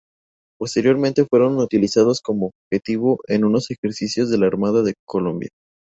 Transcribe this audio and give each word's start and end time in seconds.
Posteriormente, 0.59 1.25
fueron 1.29 1.59
utilizados 1.59 2.21
como 2.21 2.53
objetivo 2.65 3.19
en 3.27 3.45
unos 3.45 3.69
ejercicios 3.69 4.31
de 4.31 4.39
la 4.39 4.47
Armada 4.47 4.81
de 4.81 4.95
Colombia. 5.05 5.49